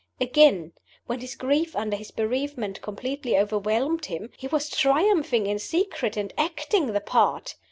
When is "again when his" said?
0.19-1.35